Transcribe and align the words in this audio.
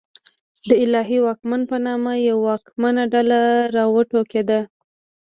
د 0.67 0.71
الهي 0.83 1.19
واکمن 1.25 1.61
په 1.71 1.77
نامه 1.85 2.11
یوه 2.29 2.41
واکمنه 2.47 3.03
ډله 3.13 3.39
راوټوکېده. 3.75 4.59